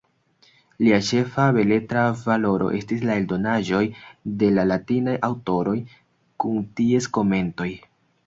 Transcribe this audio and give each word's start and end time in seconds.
Lia 0.85 0.97
ĉefa 1.07 1.43
beletra 1.57 2.05
valoro 2.21 2.69
estis 2.79 3.03
la 3.09 3.17
eldonaĵoj 3.21 3.83
de 4.43 4.49
la 4.55 4.65
latinaj 4.71 5.15
aŭtoroj 5.29 5.77
kun 6.45 6.57
ties 6.81 7.13
komentoj. 7.19 7.71